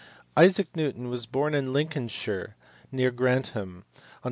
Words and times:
Isaac 0.35 0.75
Newton 0.75 1.11
was 1.11 1.27
born 1.27 1.53
in 1.53 1.73
Lincolnshire 1.73 2.55
near 2.91 3.11
Grantham 3.11 3.85
on 3.85 3.91
Dec. 3.93 4.19